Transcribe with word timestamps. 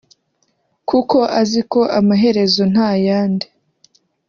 kuko 0.89 1.17
azi 1.39 1.61
ko 1.71 1.81
amaherezo 1.99 2.63
nta 2.73 2.89
yandi 3.05 3.47